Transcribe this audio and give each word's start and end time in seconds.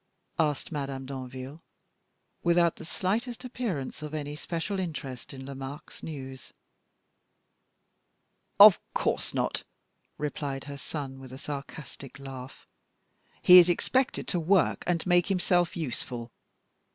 asked 0.39 0.71
Madame 0.71 1.05
Danville, 1.05 1.61
without 2.41 2.77
the 2.77 2.85
slightest 2.85 3.45
appearance 3.45 4.01
of 4.01 4.15
any 4.15 4.35
special 4.35 4.79
interest 4.79 5.31
in 5.31 5.45
Lomaque's 5.45 6.01
news. 6.01 6.53
"Of 8.59 8.79
course 8.95 9.35
not," 9.35 9.63
replied 10.17 10.63
her 10.63 10.77
son, 10.79 11.19
with 11.19 11.31
a 11.31 11.37
sarcastic 11.37 12.17
laugh; 12.17 12.65
"he 13.43 13.59
is 13.59 13.69
expected 13.69 14.27
to 14.29 14.39
work 14.39 14.83
and 14.87 15.05
make 15.05 15.27
himself 15.27 15.77
useful. 15.77 16.31